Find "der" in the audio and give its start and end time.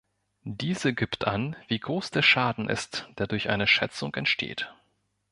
2.09-2.23, 3.19-3.27